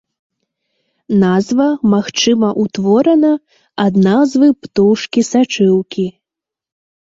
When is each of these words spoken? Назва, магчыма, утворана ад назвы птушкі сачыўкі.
Назва, 1.23 1.67
магчыма, 1.93 2.49
утворана 2.63 3.31
ад 3.85 3.93
назвы 4.09 4.49
птушкі 4.67 5.27
сачыўкі. 5.31 6.07